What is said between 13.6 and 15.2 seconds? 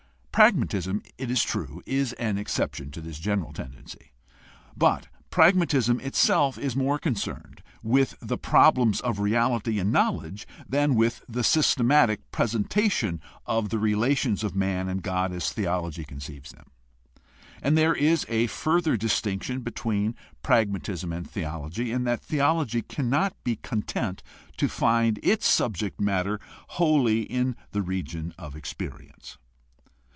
the relations of man and